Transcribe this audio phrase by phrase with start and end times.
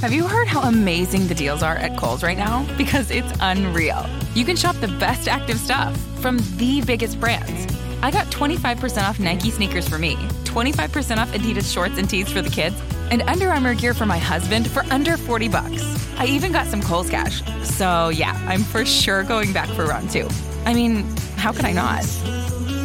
[0.00, 2.66] Have you heard how amazing the deals are at Kohl's right now?
[2.78, 4.06] Because it's unreal.
[4.34, 7.76] You can shop the best active stuff from the biggest brands.
[8.02, 12.40] I got 25% off Nike sneakers for me, 25% off Adidas shorts and tees for
[12.40, 15.82] the kids, and Under Armour gear for my husband for under 40 bucks.
[16.18, 17.42] I even got some Kohl's cash.
[17.62, 20.26] So yeah, I'm for sure going back for round two.
[20.64, 21.02] I mean,
[21.36, 22.04] how could I not?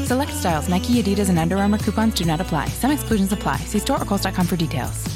[0.06, 2.68] Select styles, Nike, Adidas, and Under Armour coupons do not apply.
[2.68, 3.56] Some exclusions apply.
[3.60, 5.16] See store or Kohl's.com for details.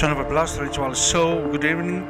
[0.00, 1.46] John Ov3rblast Ritual Show.
[1.50, 2.06] Good evening.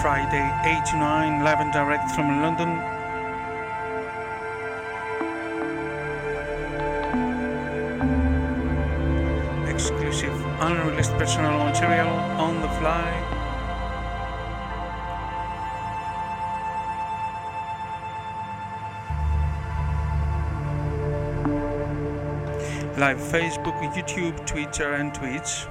[0.00, 2.70] Friday 8 to 9, live and direct from London.
[9.68, 12.08] Exclusive, unreleased personal material
[12.40, 13.31] on the fly.
[23.02, 25.66] Live Facebook, YouTube, Twitter, and Twitch.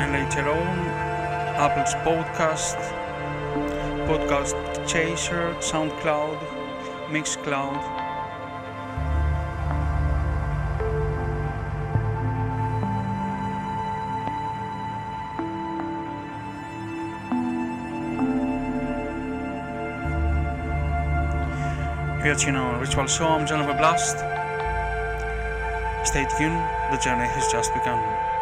[0.00, 0.78] And later on,
[1.64, 2.80] Apple's podcast,
[4.08, 4.56] Podcast
[4.88, 6.40] Chaser, SoundCloud,
[7.08, 7.93] Mixcloud.
[22.24, 24.16] Know, Ritual Show, I'm a Blast.
[26.08, 26.56] Stay tuned,
[26.90, 28.33] the journey has just begun.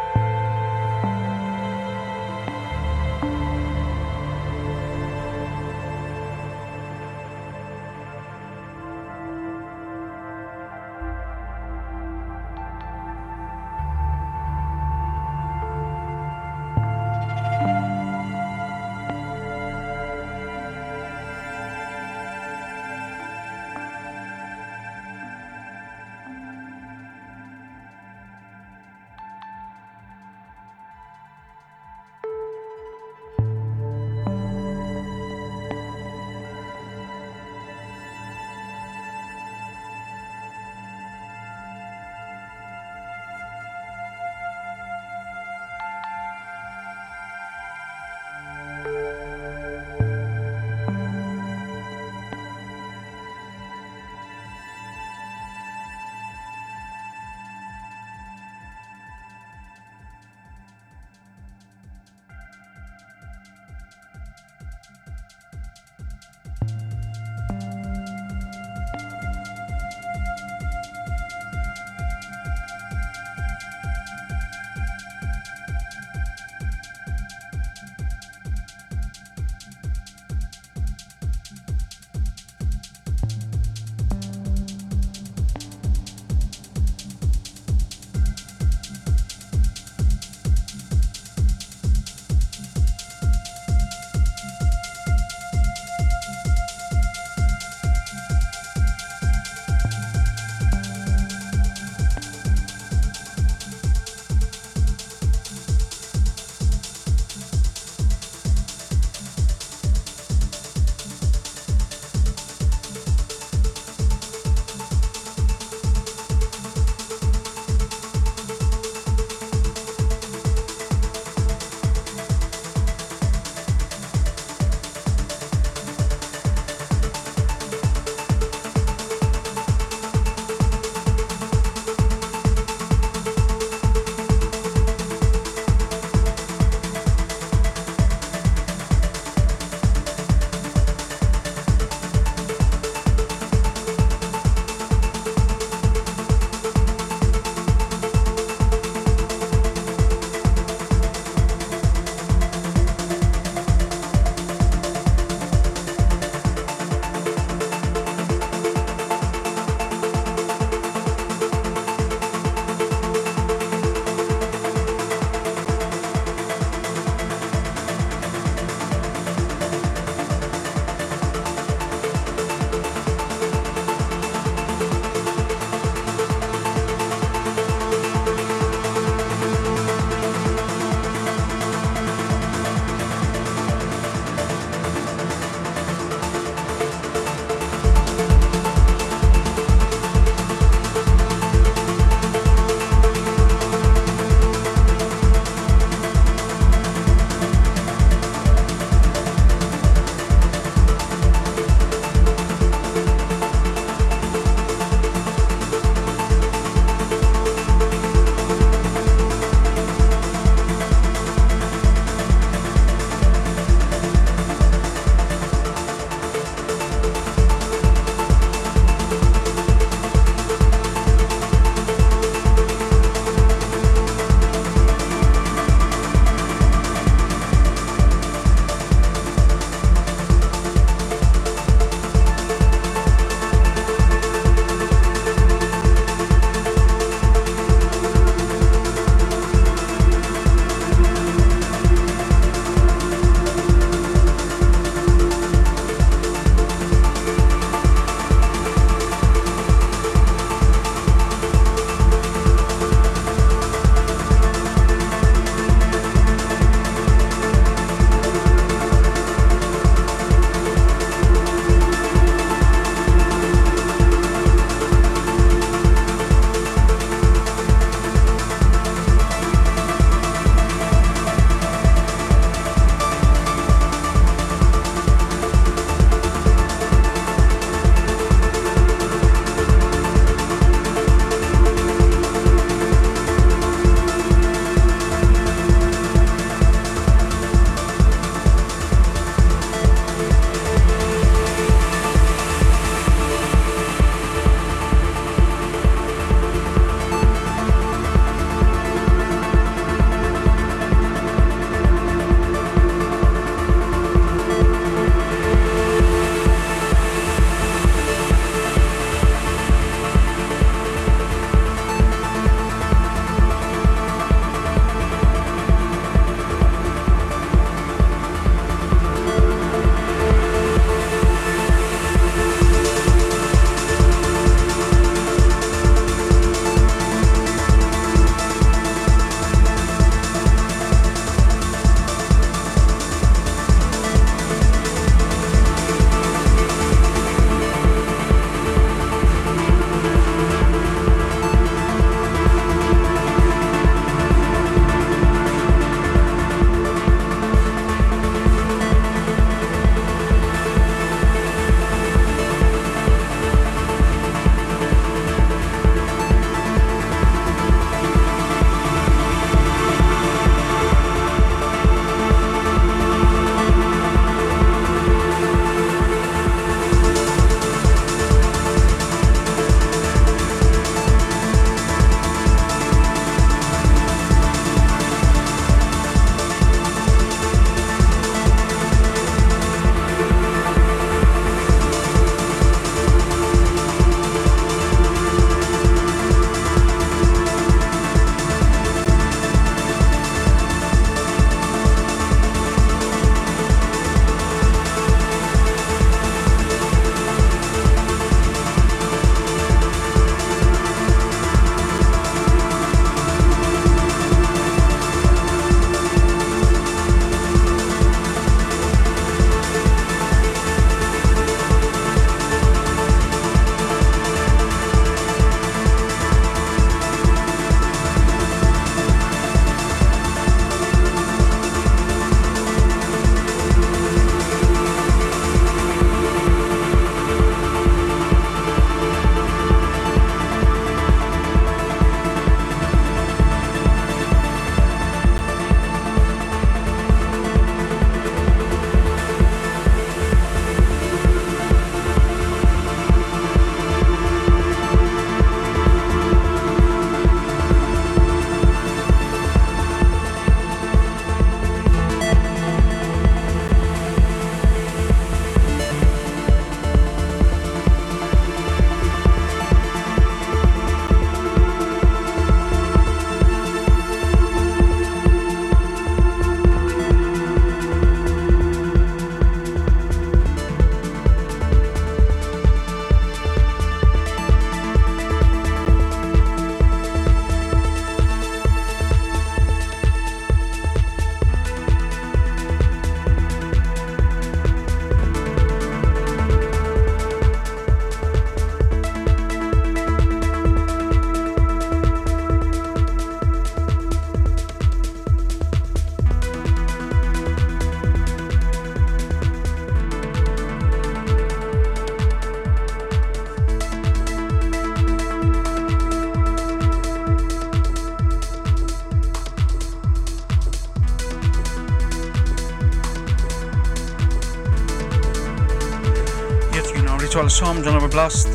[517.73, 518.47] Psalm John Blast.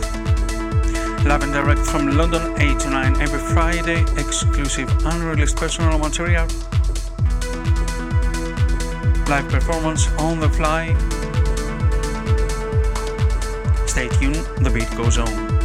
[1.25, 4.03] Live and direct from London 8 to 9 every Friday.
[4.17, 6.47] Exclusive unreleased personal material.
[9.27, 10.95] Live performance on the fly.
[13.87, 15.58] Stay tuned, the beat goes on.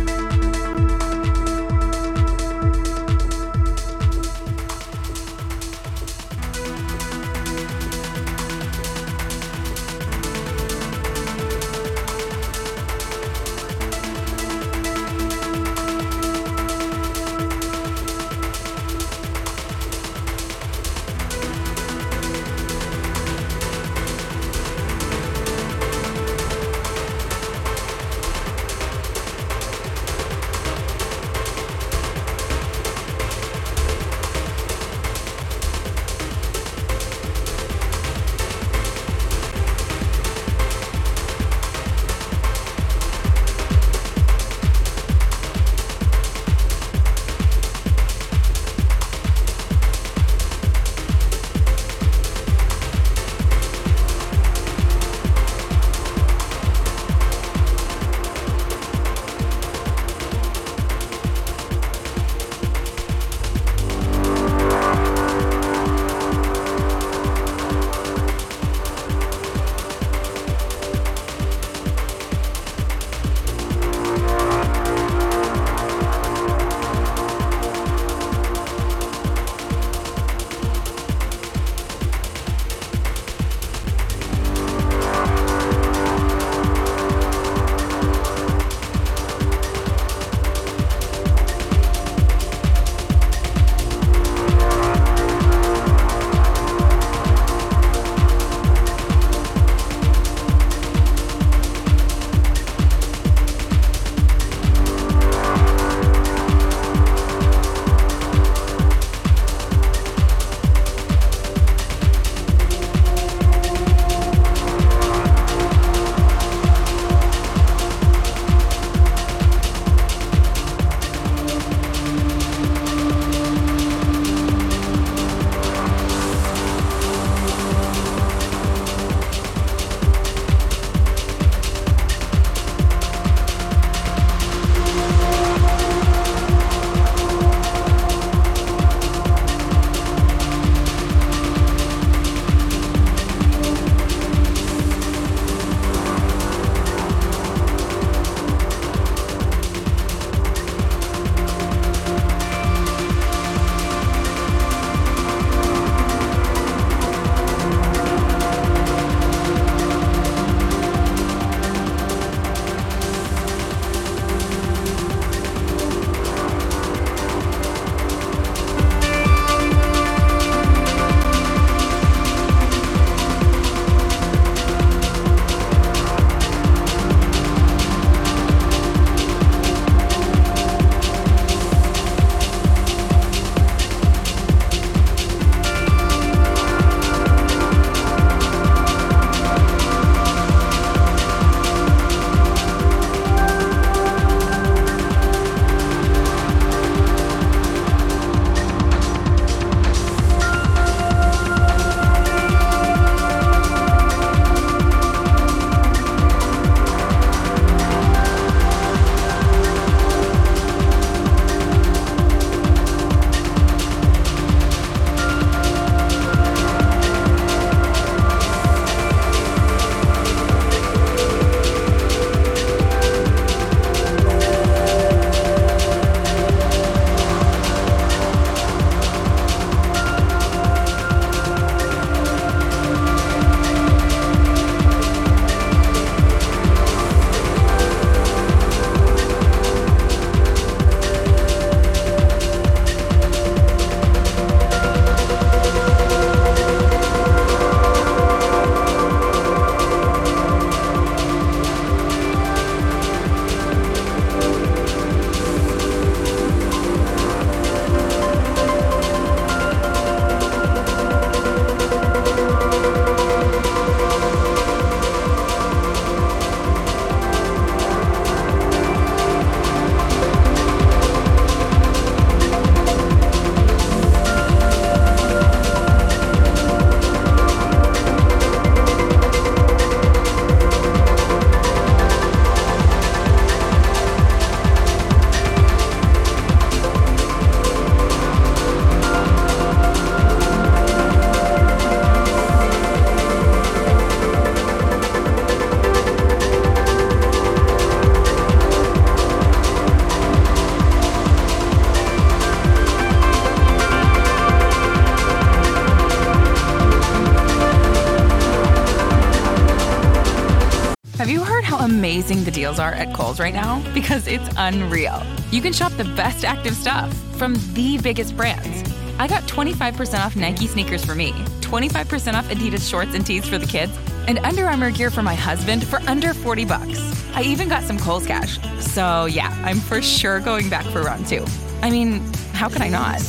[311.84, 313.84] Amazing the deals are at Kohl's right now?
[313.94, 315.22] Because it's unreal.
[315.52, 318.90] You can shop the best active stuff from the biggest brands.
[319.20, 323.58] I got 25% off Nike sneakers for me, 25% off Adidas shorts and tees for
[323.58, 327.34] the kids, and Under Armour gear for my husband for under 40 bucks.
[327.36, 328.58] I even got some Kohl's cash.
[328.80, 331.46] So yeah, I'm for sure going back for round two.
[331.82, 332.22] I mean,
[332.54, 333.20] how could I not?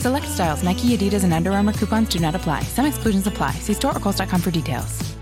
[0.00, 2.62] Select styles, Nike, Adidas, and Under Armour coupons do not apply.
[2.62, 3.52] Some exclusions apply.
[3.52, 5.15] See store or Kohl's.com for details.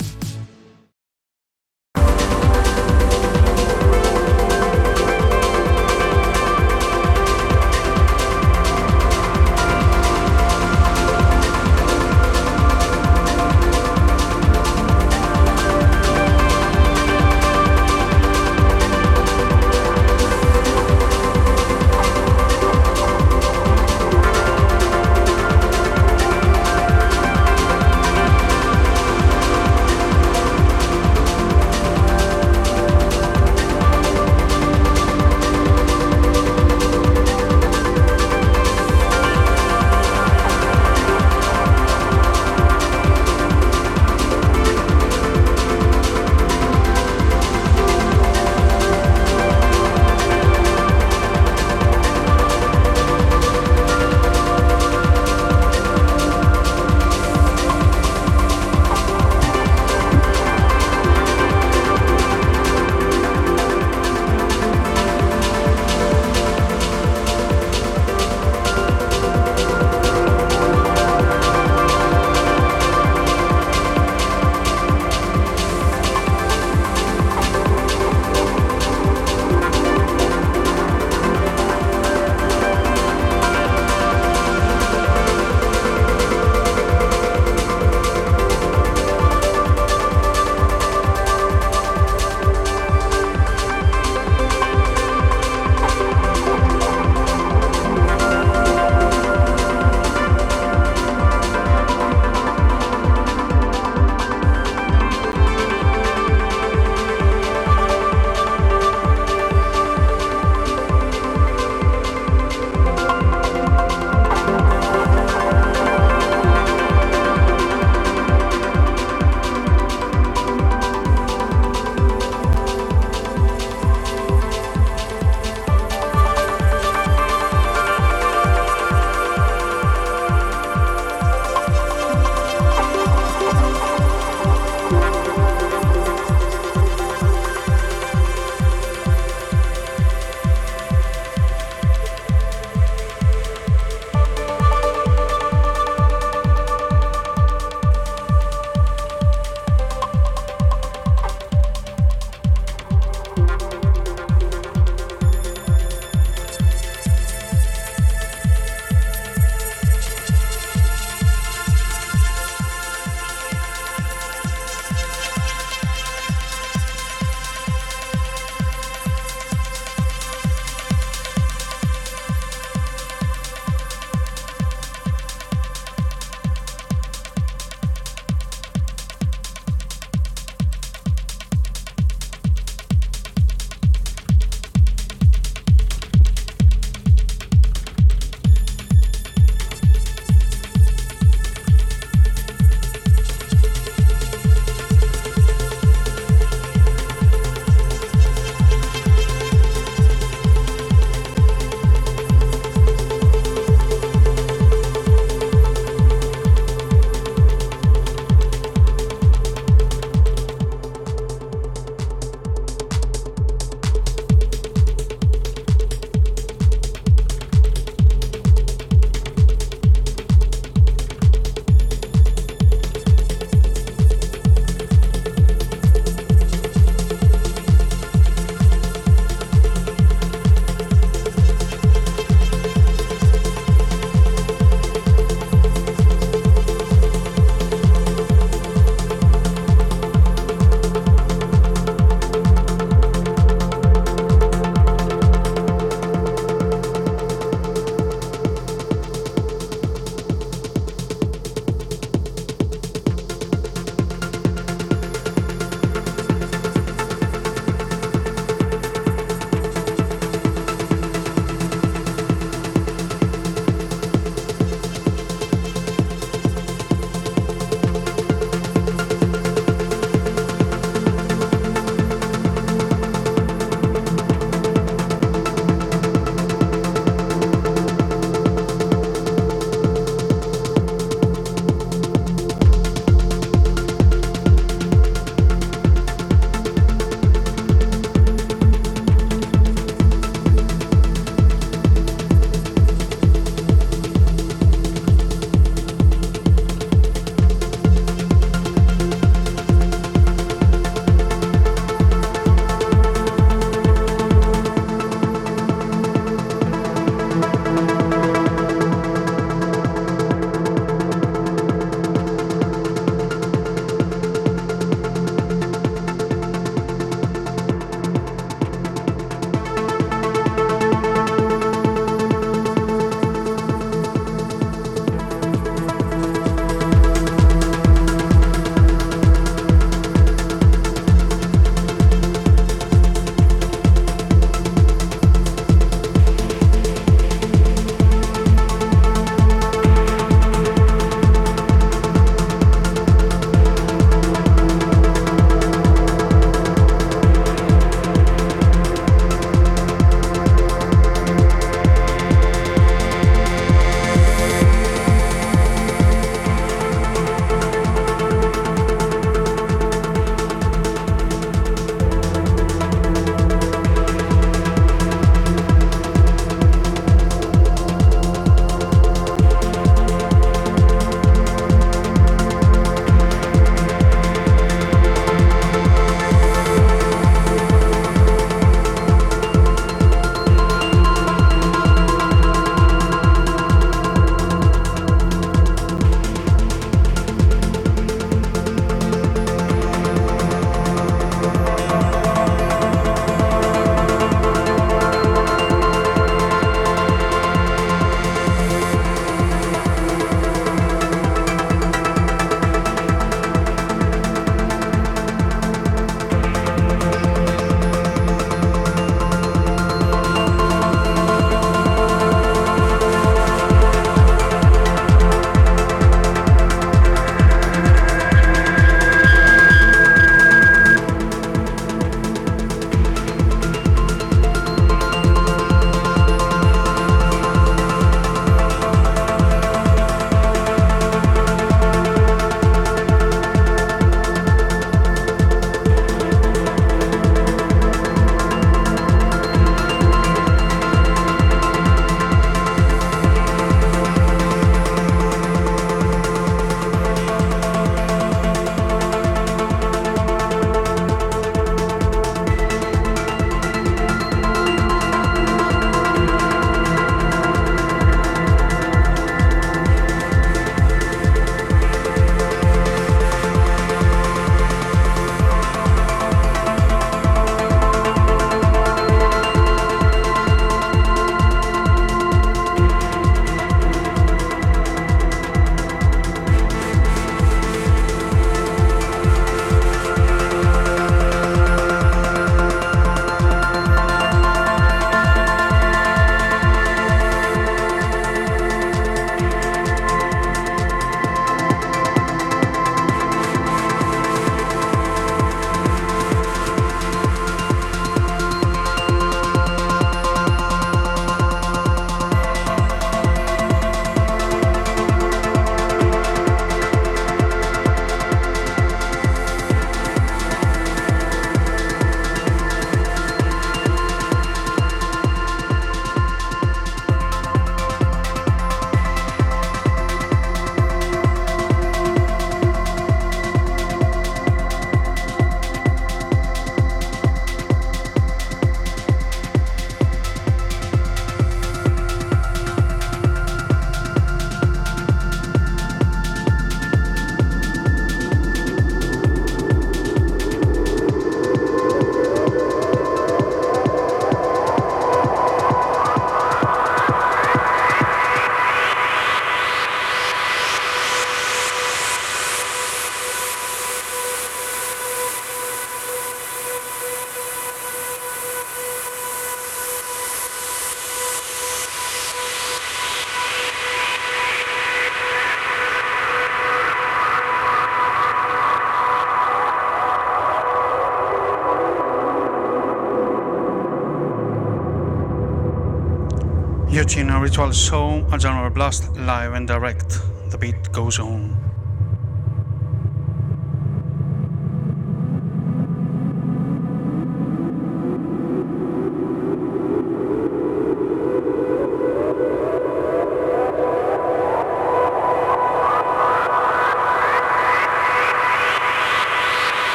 [577.14, 580.18] Guillotine Ritual Soul, a genre blast live and direct.
[580.50, 581.73] The beat goes on.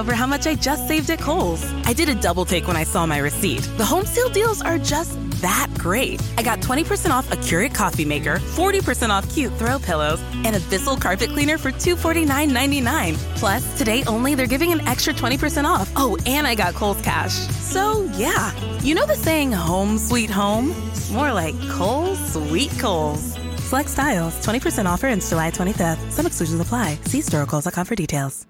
[0.00, 1.62] Over how much I just saved at Kohl's.
[1.84, 3.62] I did a double take when I saw my receipt.
[3.76, 6.22] The home sale deals are just that great.
[6.36, 10.60] I got 20% off a Keurig coffee maker, 40% off cute throw pillows, and a
[10.70, 13.16] Bissell carpet cleaner for $249.99.
[13.36, 15.90] Plus, today only, they're giving an extra 20% off.
[15.96, 17.32] Oh, and I got Kohl's Cash.
[17.32, 20.74] So, yeah, you know the saying, home sweet home?
[21.12, 23.38] More like Kohl's Sweet Kohl's.
[23.70, 26.10] Select styles, 20% offer ends July 25th.
[26.10, 26.98] Some exclusions apply.
[27.04, 28.49] See store.kohls.com for details.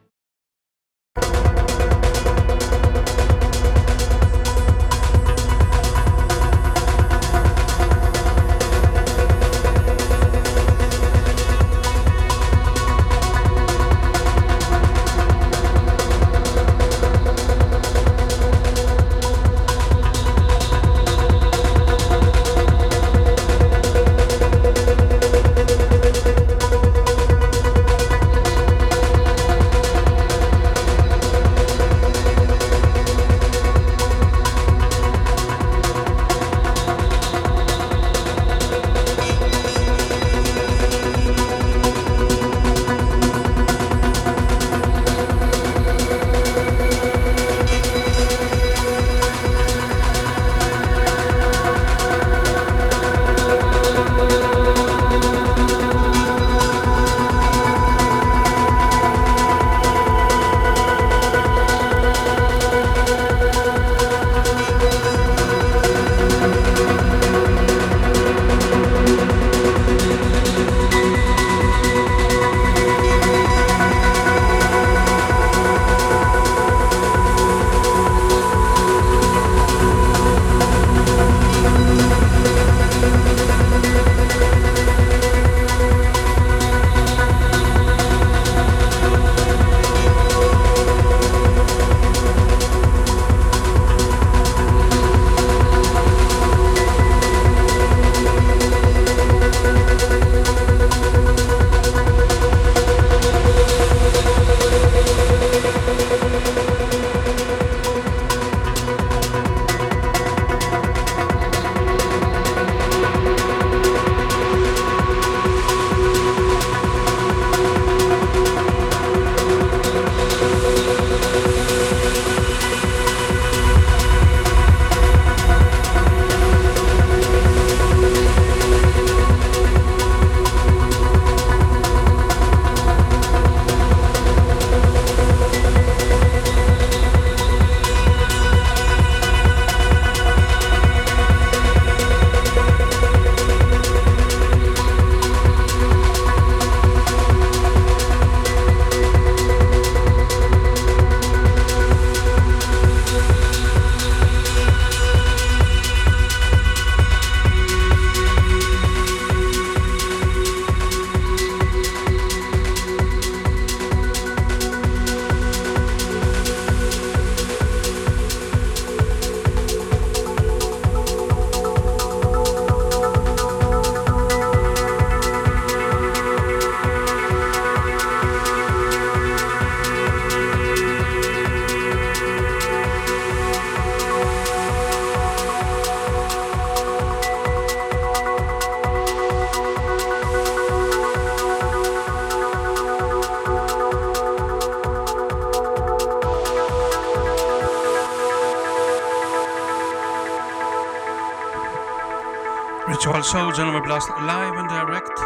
[203.91, 205.19] Blast live and direct.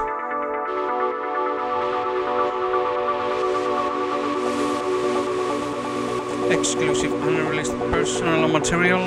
[6.51, 9.03] Exclusive unreleased personal material.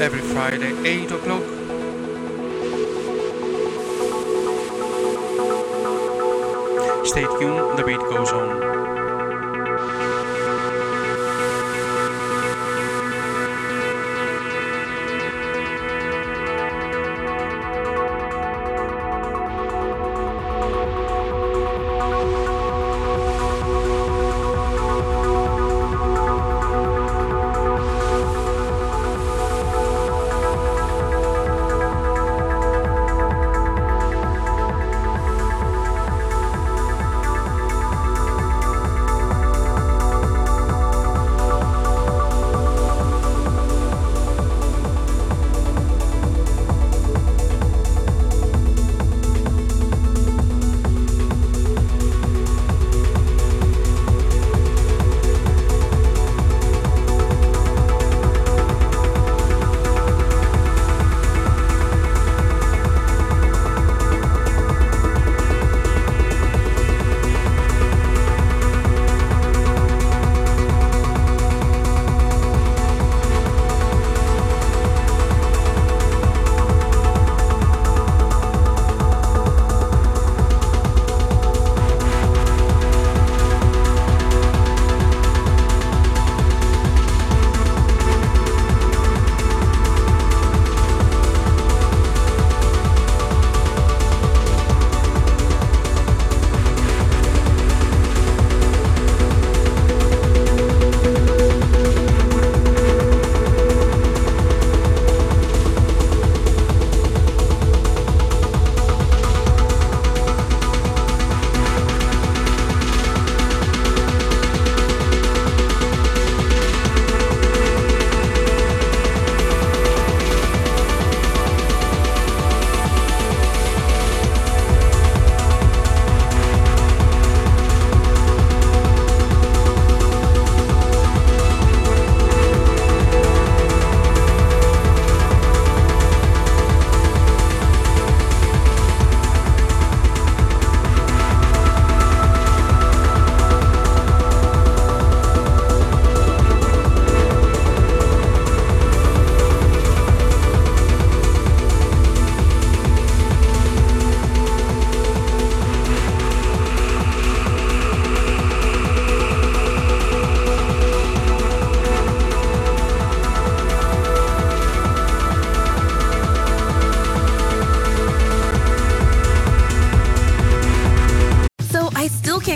[0.00, 1.42] Every Friday, 8 o'clock.
[7.04, 8.55] Stay tuned, the beat goes on.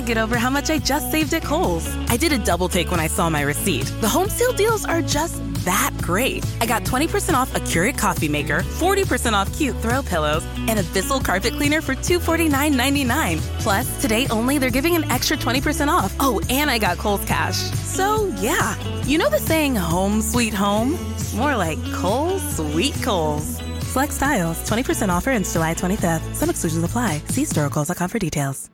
[0.01, 1.87] Get over how much I just saved at Kohl's.
[2.09, 3.87] I did a double take when I saw my receipt.
[4.01, 6.47] The home sale deals are just that great.
[6.61, 10.83] I got 20% off a Keurig coffee maker, 40% off cute throw pillows, and a
[10.95, 13.39] Bissell carpet cleaner for $249.99.
[13.61, 16.15] Plus, today only, they're giving an extra 20% off.
[16.21, 17.57] Oh, and I got Kohl's Cash.
[17.57, 18.77] So, yeah.
[19.03, 20.99] You know the saying, home sweet home?
[21.35, 23.59] More like Kohl's sweet Kohl's.
[23.87, 26.35] Select styles, 20% offer ends July 25th.
[26.35, 27.19] Some exclusions apply.
[27.29, 28.71] See storekohls.com for details.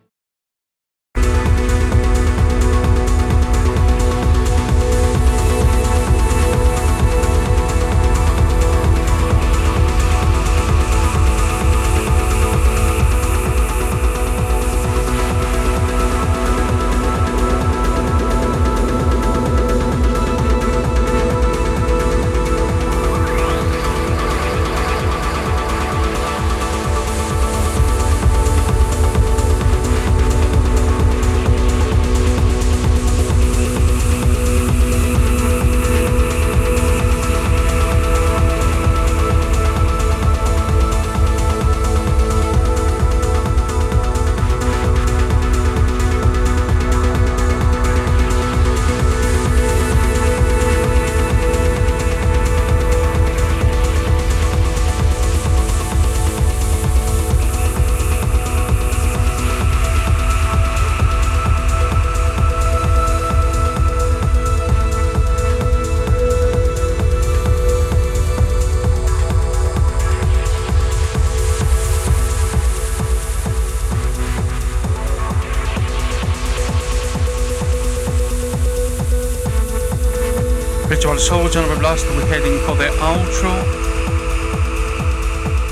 [81.57, 83.51] Soldier Blast, we're heading for the outro.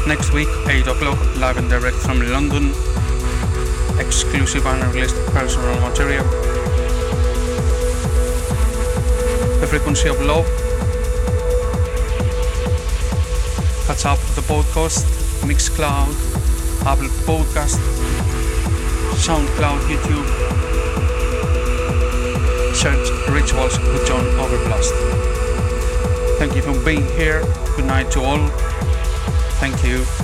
[0.07, 2.70] Next week, 8 o'clock, live and direct from London.
[3.99, 6.24] Exclusive unreleased personal material.
[9.61, 10.47] The Frequency of Love.
[13.87, 15.05] Catch up the podcast,
[15.45, 16.14] Mixcloud,
[16.87, 17.78] Apple Podcast,
[19.20, 20.45] SoundCloud, YouTube
[22.72, 25.34] search Rituals with John Ov3rblast.
[26.39, 27.43] Thank you for being here.
[27.76, 28.49] Good night to all.
[29.61, 30.24] Thank you.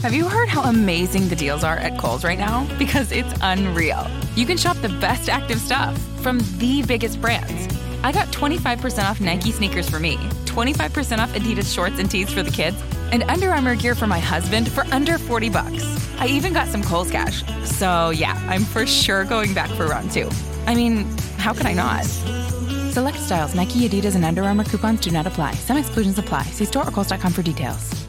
[0.00, 2.66] Have you heard how amazing the deals are at Kohl's right now?
[2.78, 4.04] Because it's unreal.
[4.34, 7.72] You can shop the best active stuff from the biggest brands.
[8.02, 10.16] I got 25% off Nike sneakers for me,
[10.46, 12.76] 25% off Adidas shorts and tees for the kids,
[13.12, 15.84] and Under Armour gear for my husband for under 40 bucks.
[16.18, 17.44] I even got some Kohl's cash.
[17.64, 20.28] So yeah, I'm for sure going back for round two.
[20.66, 21.04] I mean,
[21.38, 22.04] how could I not?
[22.92, 25.54] Select styles, Nike, Adidas, and Under Armour coupons do not apply.
[25.54, 26.42] Some exclusions apply.
[26.44, 28.02] See store or Kohl's.com for details.